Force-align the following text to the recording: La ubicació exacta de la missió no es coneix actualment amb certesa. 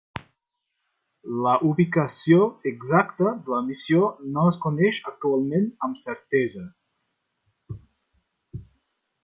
La 1.47 1.51
ubicació 1.71 2.47
exacta 2.71 3.27
de 3.35 3.53
la 3.55 3.61
missió 3.67 4.09
no 4.37 4.47
es 4.53 4.59
coneix 4.65 5.03
actualment 5.13 5.69
amb 5.89 6.03
certesa. 6.07 6.65